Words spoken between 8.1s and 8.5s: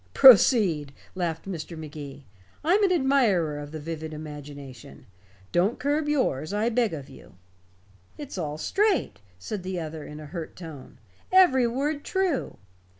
"It's